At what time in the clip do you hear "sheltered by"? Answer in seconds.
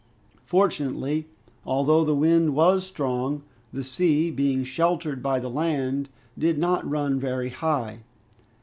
4.63-5.37